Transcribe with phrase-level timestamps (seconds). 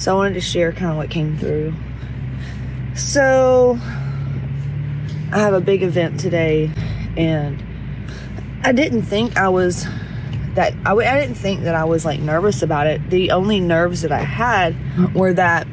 [0.00, 1.74] So I wanted to share kind of what came through.
[2.94, 3.78] So
[5.30, 6.70] I have a big event today,
[7.18, 7.62] and
[8.64, 9.86] I didn't think I was
[10.54, 13.10] that I didn't think that I was like nervous about it.
[13.10, 14.74] The only nerves that I had
[15.14, 15.66] were that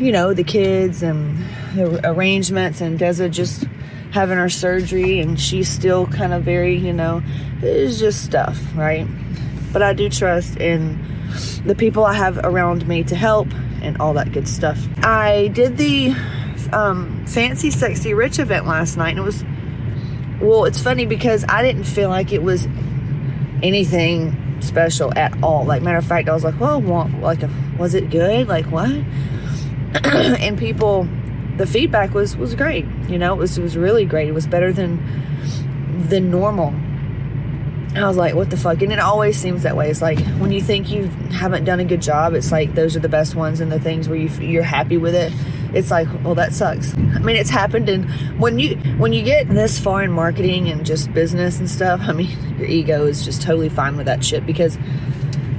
[0.00, 1.38] you know the kids and
[1.76, 3.66] the arrangements and Deza just
[4.10, 7.22] having her surgery and she's still kind of very you know
[7.62, 9.06] it's just stuff right
[9.70, 10.98] but I do trust in
[11.64, 13.48] the people I have around me to help
[13.82, 14.78] and all that good stuff.
[14.98, 16.14] I did the
[16.72, 19.44] um, fancy sexy rich event last night and it was
[20.40, 22.66] well it's funny because I didn't feel like it was
[23.62, 25.64] anything special at all.
[25.64, 26.80] Like matter of fact I was like well
[27.20, 27.40] like
[27.78, 28.48] was it good?
[28.48, 28.90] Like what?
[30.04, 31.08] And people
[31.56, 32.86] the feedback was was great.
[33.08, 34.28] You know it was it was really great.
[34.28, 35.00] It was better than
[36.08, 36.72] than normal
[37.96, 38.82] I was like, what the fuck?
[38.82, 39.90] And it always seems that way.
[39.90, 43.00] It's like when you think you haven't done a good job, it's like those are
[43.00, 45.32] the best ones and the things where you, you're happy with it.
[45.74, 46.94] It's like, well, that sucks.
[46.94, 47.88] I mean, it's happened.
[47.88, 52.00] And when you, when you get this far in marketing and just business and stuff,
[52.02, 54.76] I mean, your ego is just totally fine with that shit because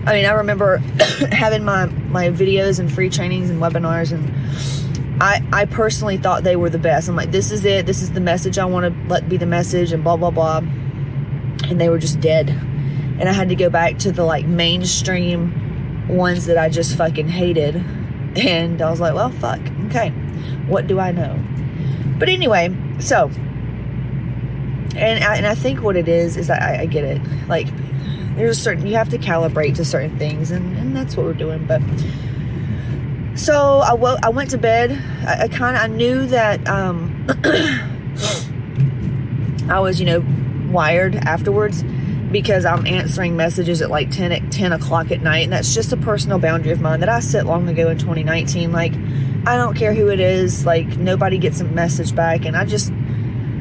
[0.05, 0.77] I mean, I remember
[1.31, 6.55] having my, my videos and free trainings and webinars and I, I personally thought they
[6.55, 7.09] were the best.
[7.09, 7.85] I'm like, this is it.
[7.85, 10.61] This is the message I want to let be the message and blah, blah, blah
[11.69, 12.49] and they were just dead.
[12.49, 17.27] And I had to go back to the like mainstream ones that I just fucking
[17.27, 17.75] hated.
[18.35, 19.59] And I was like, well, fuck.
[19.87, 20.09] Okay.
[20.67, 21.39] What do I know?
[22.17, 23.29] But anyway, so,
[24.95, 27.21] and I, and I think what it is, is I, I get it.
[27.47, 27.67] Like,
[28.35, 31.33] there's a certain, you have to calibrate to certain things, and, and that's what we're
[31.33, 31.65] doing.
[31.65, 31.81] But,
[33.37, 34.91] so I, w- I went to bed.
[35.25, 37.25] I, I kind of, I knew that, um,
[39.69, 40.23] I was, you know,
[40.69, 41.83] wired afterwards
[42.31, 45.91] because I'm answering messages at like 10 at 10 o'clock at night, and that's just
[45.91, 48.71] a personal boundary of mine that I set long ago in 2019.
[48.71, 48.93] Like,
[49.45, 52.91] I don't care who it is, like nobody gets a message back, and I just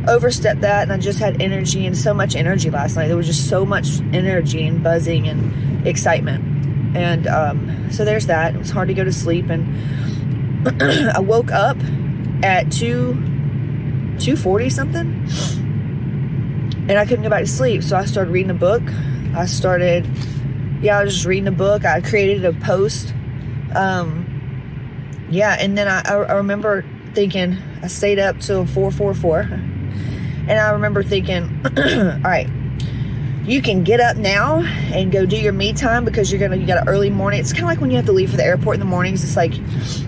[0.06, 3.08] overstepped that, and I just had energy and so much energy last night.
[3.08, 8.54] There was just so much energy and buzzing and excitement, and um, so there's that.
[8.54, 10.82] It was hard to go to sleep, and
[11.16, 11.78] I woke up
[12.42, 13.14] at two
[14.18, 15.67] 240 something
[16.88, 17.82] and I couldn't go back to sleep.
[17.82, 18.82] So I started reading a book.
[19.34, 20.06] I started,
[20.80, 21.84] yeah, I was just reading a book.
[21.84, 23.12] I created a post.
[23.74, 24.24] Um,
[25.30, 26.84] yeah, and then I, I remember
[27.14, 29.40] thinking, I stayed up till 444.
[30.48, 31.44] And I remember thinking,
[31.76, 32.48] all right,
[33.44, 34.60] you can get up now
[34.92, 37.40] and go do your me time because you're gonna you got an early morning.
[37.40, 39.24] It's kind of like when you have to leave for the airport in the mornings.
[39.24, 39.54] It's like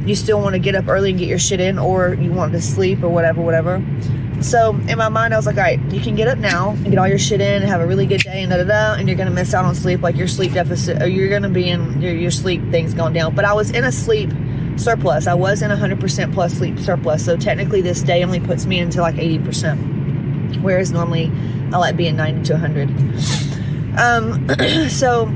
[0.07, 2.53] you still want to get up early and get your shit in, or you want
[2.53, 3.83] to sleep or whatever, whatever.
[4.41, 6.87] So in my mind, I was like, all right, you can get up now and
[6.87, 8.95] get all your shit in and have a really good day and da da da,
[8.95, 11.69] and you're gonna miss out on sleep, like your sleep deficit, or you're gonna be
[11.69, 13.35] in your, your sleep things going down.
[13.35, 14.31] But I was in a sleep
[14.77, 15.27] surplus.
[15.27, 17.25] I was in 100% plus sleep surplus.
[17.25, 21.31] So technically, this day only puts me into like 80%, whereas normally
[21.73, 22.89] I like being 90 to 100.
[23.99, 24.49] Um,
[24.89, 25.27] so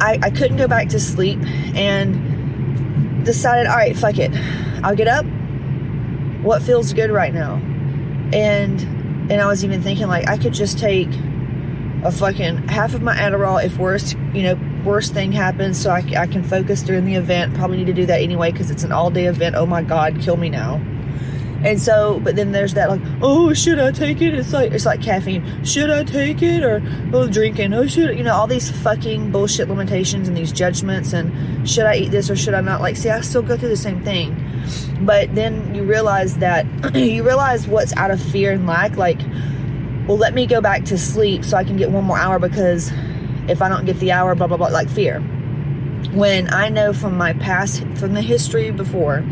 [0.00, 1.38] I, I couldn't go back to sleep
[1.74, 4.30] and decided, all right, fuck it.
[4.82, 5.26] I'll get up
[6.42, 7.54] what feels good right now.
[8.32, 8.80] And
[9.30, 11.08] and i was even thinking like i could just take
[12.02, 15.98] a fucking half of my adderall if worst you know worst thing happens so I,
[16.16, 17.54] I can focus during the event.
[17.54, 19.54] Probably need to do that anyway because it's an all-day event.
[19.54, 20.76] Oh my god kill me now.
[21.62, 24.32] And so but then there's that like oh should i take it?
[24.32, 25.62] It's like it's like caffeine.
[25.62, 26.64] Should i take it?
[26.64, 27.74] or oh drinking.
[27.74, 31.96] Oh should you know all these fucking bullshit limitations and these judgments and should i
[31.96, 32.80] eat this or should i not?
[32.80, 34.49] Like see i still go through the same thing
[35.00, 39.20] but then you realize that you realize what's out of fear and lack like
[40.06, 42.90] well let me go back to sleep so i can get one more hour because
[43.48, 45.20] if i don't get the hour blah blah blah like fear.
[46.12, 49.22] When i know from my past from the history before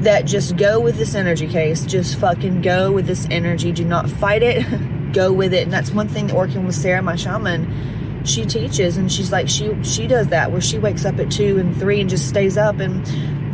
[0.00, 1.84] that just go with this energy case.
[1.84, 3.72] Just fucking go with this energy.
[3.72, 4.64] Do not fight it.
[5.12, 5.62] Go with it.
[5.62, 8.96] And that's one thing that working with sarah my shaman she teaches.
[8.96, 12.00] And she's like she she does that where she wakes up at two and three
[12.00, 13.06] and just stays up and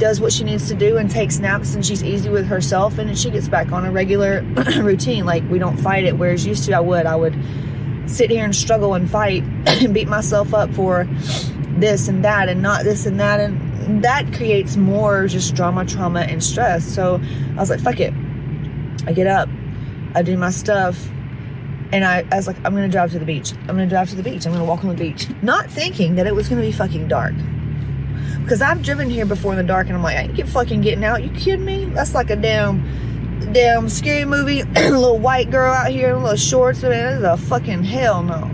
[0.05, 3.09] does what she needs to do and takes naps and she's easy with herself and
[3.09, 4.43] then she gets back on a regular
[4.83, 5.25] routine.
[5.25, 7.07] Like we don't fight it whereas used to i would.
[7.07, 7.35] I would
[8.05, 11.09] sit here and struggle and fight and beat myself up for
[11.79, 13.41] this and that and not this and that.
[13.41, 16.85] And that creates more just drama trauma and stress.
[16.85, 17.19] So
[17.53, 18.13] i was like fuck it.
[19.07, 19.49] I get up
[20.15, 21.03] i do my stuff
[21.93, 23.55] and I, I was like i'm gonna drive to the beach.
[23.55, 24.45] I'm gonna drive to the beach.
[24.45, 25.29] I'm gonna walk on the beach.
[25.41, 27.33] Not thinking that it was gonna be fucking dark
[28.43, 30.81] because I've driven here before in the dark and I'm like, I ain't get fucking
[30.83, 31.23] getting out.
[31.23, 31.87] You kidding me?
[31.87, 34.63] That's like a damn, damn scary movie.
[34.75, 36.83] little white girl out here in little shorts.
[36.83, 38.51] Man, this is a fucking hell no.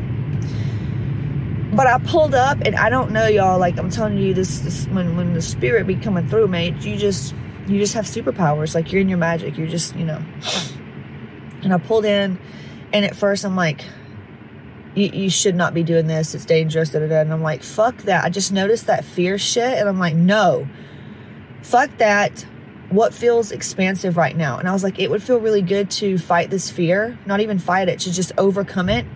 [1.73, 4.87] but I pulled up and I don't know y'all like I'm telling you this, this
[4.87, 7.35] when when the spirit be coming through mate you just
[7.69, 10.21] you just have superpowers like you're in your magic you're just you know
[11.63, 12.39] and I pulled in
[12.93, 13.85] and at first I'm like
[14.95, 16.35] you, you should not be doing this.
[16.35, 17.21] It's dangerous da, da, da.
[17.21, 18.25] and I'm like fuck that.
[18.25, 20.69] I just noticed that fear shit and I'm like no.
[21.63, 22.47] Fuck that.
[22.89, 24.59] What feels expansive right now?
[24.59, 27.59] And I was like it would feel really good to fight this fear not even
[27.59, 29.07] fight it to just overcome it.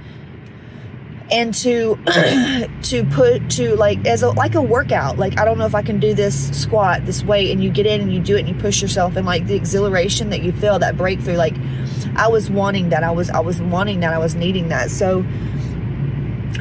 [1.31, 1.99] And to
[2.83, 5.19] to put to like as a like a workout.
[5.19, 7.87] Like i don't know if i can do this squat this weight and you get
[7.87, 10.53] in and you do it and you push yourself and like the exhilaration that you
[10.53, 11.37] feel that breakthrough.
[11.37, 11.57] Like
[12.15, 13.03] i was wanting that.
[13.03, 14.15] I was i was wanting that.
[14.15, 14.91] I was needing that.
[14.91, 15.25] So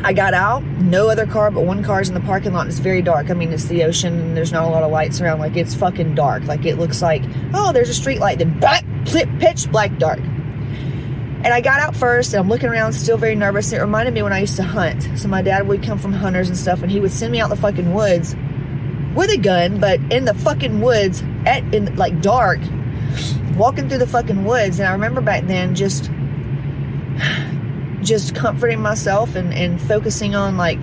[0.04, 2.80] i got out no other car but one car's in the parking lot And it's
[2.80, 5.40] very dark i mean it's the ocean and there's not a lot of lights around
[5.40, 7.24] like it's fucking dark like it looks like
[7.54, 8.60] oh there's a street light then
[9.40, 10.20] pitch black dark
[11.44, 13.74] and I got out first and I'm looking around, still very nervous.
[13.74, 15.20] It reminded me when I used to hunt.
[15.20, 17.50] So my dad would come from hunters and stuff, and he would send me out
[17.50, 18.34] the fucking woods
[19.14, 22.60] with a gun, but in the fucking woods at in like dark,
[23.58, 24.80] walking through the fucking woods.
[24.80, 26.10] And I remember back then just
[28.04, 30.80] just comforting myself and, and focusing on like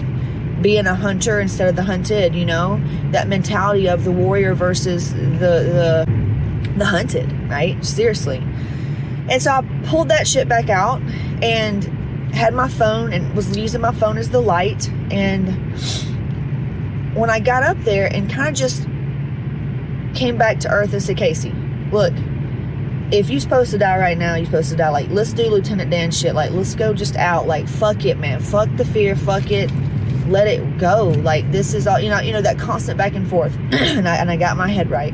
[0.63, 2.81] being a hunter instead of the hunted, you know?
[3.13, 7.83] That mentality of the warrior versus the the the hunted, right?
[7.85, 8.39] Seriously.
[9.29, 11.01] And so I pulled that shit back out
[11.43, 11.85] and
[12.35, 14.89] had my phone and was using my phone as the light.
[15.11, 15.49] And
[17.15, 18.85] when I got up there and kind of just
[20.15, 21.53] came back to earth and said, Casey,
[21.93, 22.13] look,
[23.13, 24.91] if you're supposed to die right now, you're supposed to die.
[24.91, 26.35] Like, let's do Lieutenant Dan shit.
[26.35, 27.47] Like, let's go just out.
[27.47, 28.41] Like, fuck it, man.
[28.41, 29.17] Fuck the fear.
[29.17, 29.71] Fuck it.
[30.29, 31.09] Let it go.
[31.09, 33.57] Like, this is all, you know, you know, that constant back and forth.
[33.73, 35.13] and, I, and I got my head right.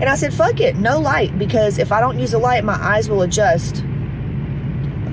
[0.00, 2.74] And I said, fuck it, no light, because if I don't use a light, my
[2.74, 3.82] eyes will adjust.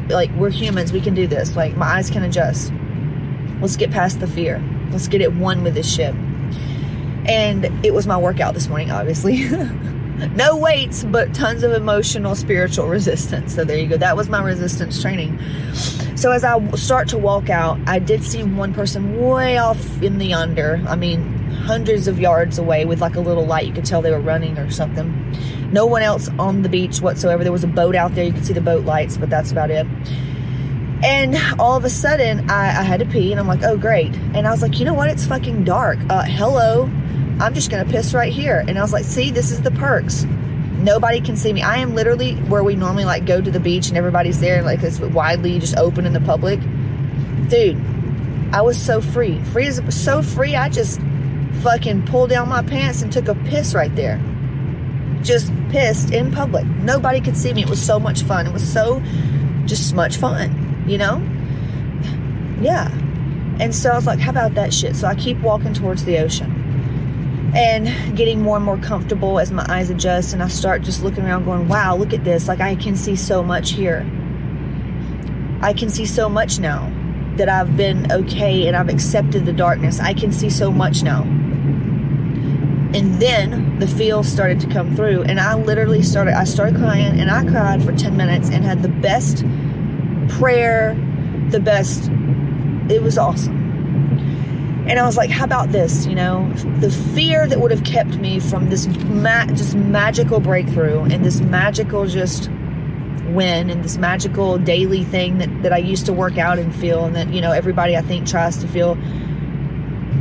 [0.10, 1.56] Like, we're humans, we can do this.
[1.56, 2.72] Like, my eyes can adjust.
[3.62, 4.64] Let's get past the fear.
[4.92, 6.14] Let's get it one with this shit.
[7.28, 9.50] And it was my workout this morning, obviously.
[10.36, 13.56] no weights, but tons of emotional, spiritual resistance.
[13.56, 13.98] So there you go.
[13.98, 15.40] That was my resistance training.
[16.16, 20.18] So as I start to walk out, I did see one person way off in
[20.18, 20.82] the yonder.
[20.88, 23.68] I mean, hundreds of yards away with like a little light.
[23.68, 25.36] You could tell they were running or something.
[25.72, 27.44] No one else on the beach whatsoever.
[27.44, 28.24] There was a boat out there.
[28.24, 29.86] You could see the boat lights, but that's about it.
[31.04, 34.16] And all of a sudden, I, I had to pee, and I'm like, oh, great.
[34.34, 35.10] And I was like, you know what?
[35.10, 36.00] It's fucking dark.
[36.10, 36.90] Uh, hello.
[37.40, 38.64] I'm just going to piss right here.
[38.66, 40.24] And I was like, see, this is the perks.
[40.24, 41.62] Nobody can see me.
[41.62, 44.84] I am literally where we normally like go to the beach and everybody's there, like
[44.84, 46.60] it's widely just open in the public.
[47.50, 47.78] Dude,
[48.54, 49.42] I was so free.
[49.46, 50.56] Free as so free.
[50.56, 51.02] I just
[51.62, 54.22] fucking pulled down my pants and took a piss right there.
[55.22, 56.66] Just pissed in public.
[56.66, 57.64] Nobody could see me.
[57.64, 58.46] It was so much fun.
[58.46, 59.02] It was so
[59.66, 61.18] just much fun, you know?
[62.62, 62.90] Yeah.
[63.60, 64.96] And so I was like, how about that shit?
[64.96, 66.65] So I keep walking towards the ocean
[67.56, 70.34] and getting more and more comfortable as my eyes adjust.
[70.34, 72.48] And I start just looking around, going, wow, look at this.
[72.48, 74.06] Like, I can see so much here.
[75.62, 76.92] I can see so much now
[77.38, 80.00] that I've been okay and I've accepted the darkness.
[80.00, 81.24] I can see so much now.
[82.94, 86.34] And then the feels started to come through, and I literally started.
[86.34, 89.44] I started crying, and I cried for 10 minutes and had the best
[90.30, 90.96] prayer,
[91.50, 92.10] the best.
[92.90, 93.65] It was awesome.
[94.88, 96.06] And I was like, how about this?
[96.06, 96.48] You know,
[96.80, 101.42] the fear that would have kept me from this ma- just magical breakthrough and this
[101.42, 102.50] magical just
[103.30, 107.06] win and this magical daily thing that, that I used to work out and feel,
[107.06, 108.96] and that, you know, everybody I think tries to feel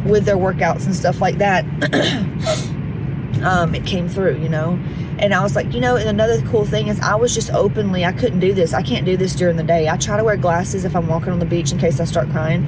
[0.06, 1.64] with their workouts and stuff like that.
[3.44, 4.78] um, it came through, you know.
[5.18, 8.04] And I was like, you know, and another cool thing is I was just openly,
[8.04, 8.73] I couldn't do this.
[8.73, 9.88] I can't do this during the day.
[9.88, 12.30] I try to wear glasses if I'm walking on the beach in case I start
[12.30, 12.66] crying.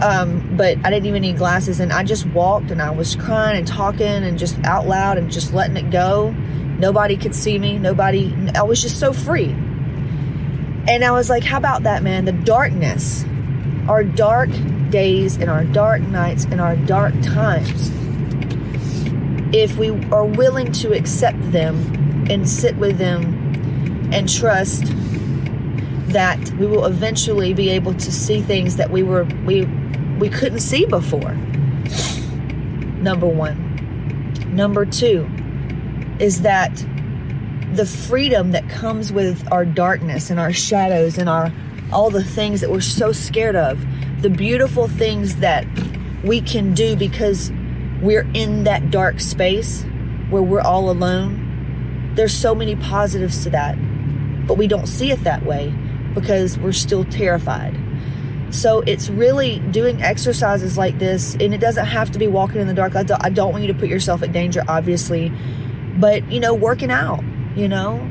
[0.00, 1.80] Um, but I didn't even need glasses.
[1.80, 5.30] And I just walked and I was crying and talking and just out loud and
[5.30, 6.30] just letting it go.
[6.78, 7.78] Nobody could see me.
[7.78, 9.50] Nobody, I was just so free.
[10.88, 12.24] And I was like, how about that, man?
[12.24, 13.24] The darkness,
[13.88, 14.50] our dark
[14.90, 17.90] days and our dark nights and our dark times,
[19.52, 24.84] if we are willing to accept them and sit with them and trust
[26.08, 29.64] that we will eventually be able to see things that we were we
[30.18, 31.34] we couldn't see before.
[33.00, 34.54] Number 1.
[34.54, 35.28] Number 2
[36.18, 36.84] is that
[37.74, 41.52] the freedom that comes with our darkness and our shadows and our
[41.92, 43.82] all the things that we're so scared of,
[44.20, 45.66] the beautiful things that
[46.22, 47.50] we can do because
[48.02, 49.84] we're in that dark space
[50.28, 52.12] where we're all alone.
[52.14, 53.76] There's so many positives to that,
[54.46, 55.72] but we don't see it that way
[56.14, 57.78] because we're still terrified.
[58.50, 62.66] So it's really doing exercises like this, and it doesn't have to be walking in
[62.66, 62.96] the dark.
[62.96, 65.30] I don't, I don't want you to put yourself at danger, obviously,
[65.98, 67.22] but you know, working out,
[67.54, 68.10] you know,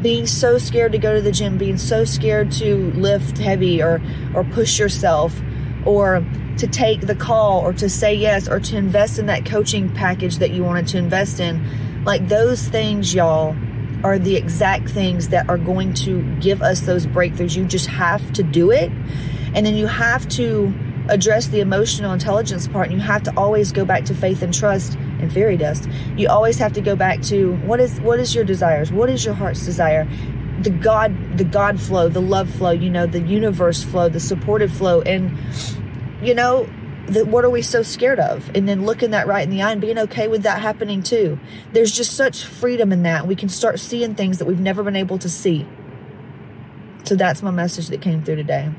[0.00, 4.00] being so scared to go to the gym, being so scared to lift heavy or
[4.34, 5.34] or push yourself,
[5.84, 6.24] or
[6.58, 10.38] to take the call, or to say yes, or to invest in that coaching package
[10.38, 13.56] that you wanted to invest in, like those things, y'all
[14.04, 17.56] are the exact things that are going to give us those breakthroughs.
[17.56, 18.92] You just have to do it.
[19.54, 20.72] And then you have to
[21.08, 22.88] address the emotional intelligence part.
[22.88, 25.88] And you have to always go back to faith and trust and fairy dust.
[26.16, 28.92] You always have to go back to what is what is your desires?
[28.92, 30.06] What is your heart's desire?
[30.62, 34.72] The God, the God flow, the love flow, you know, the universe flow, the supportive
[34.72, 35.02] flow.
[35.02, 35.36] And
[36.22, 36.68] you know,
[37.06, 38.50] that what are we so scared of?
[38.54, 41.38] And then looking that right in the eye and being okay with that happening too.
[41.72, 43.26] There's just such freedom in that.
[43.26, 45.66] We can start seeing things that we've never been able to see.
[47.04, 48.70] So that's my message that came through today.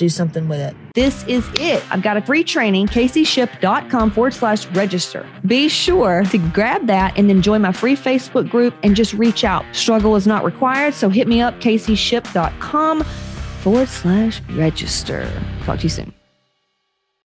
[0.00, 0.74] Do something with it.
[0.94, 1.84] This is it.
[1.92, 5.28] I've got a free training, caseyshipp.com forward slash register.
[5.44, 9.44] Be sure to grab that and then join my free Facebook group and just reach
[9.44, 9.62] out.
[9.72, 13.04] Struggle is not required, so hit me up, caseyshipp.com
[13.60, 15.30] forward slash register.
[15.64, 16.19] Talk to you soon.